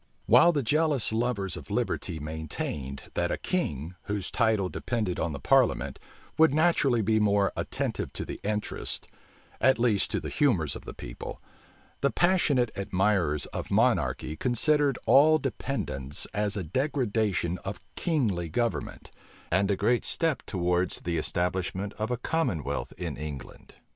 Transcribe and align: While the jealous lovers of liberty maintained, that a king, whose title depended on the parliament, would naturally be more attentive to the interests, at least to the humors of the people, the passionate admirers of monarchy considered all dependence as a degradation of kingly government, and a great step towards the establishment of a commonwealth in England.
While 0.25 0.51
the 0.51 0.63
jealous 0.63 1.11
lovers 1.11 1.55
of 1.55 1.69
liberty 1.69 2.17
maintained, 2.17 3.03
that 3.13 3.29
a 3.29 3.37
king, 3.37 3.93
whose 4.05 4.31
title 4.31 4.67
depended 4.67 5.19
on 5.19 5.31
the 5.31 5.39
parliament, 5.39 5.99
would 6.39 6.55
naturally 6.55 7.03
be 7.03 7.19
more 7.19 7.53
attentive 7.55 8.11
to 8.13 8.25
the 8.25 8.39
interests, 8.43 9.07
at 9.59 9.77
least 9.77 10.09
to 10.09 10.19
the 10.19 10.29
humors 10.31 10.75
of 10.75 10.85
the 10.85 10.95
people, 10.95 11.39
the 12.01 12.09
passionate 12.09 12.71
admirers 12.75 13.45
of 13.53 13.69
monarchy 13.69 14.35
considered 14.35 14.97
all 15.05 15.37
dependence 15.37 16.25
as 16.33 16.57
a 16.57 16.63
degradation 16.63 17.59
of 17.59 17.79
kingly 17.95 18.49
government, 18.49 19.11
and 19.51 19.69
a 19.69 19.75
great 19.75 20.03
step 20.03 20.41
towards 20.47 21.01
the 21.01 21.17
establishment 21.19 21.93
of 21.99 22.09
a 22.09 22.17
commonwealth 22.17 22.91
in 22.97 23.17
England. 23.17 23.75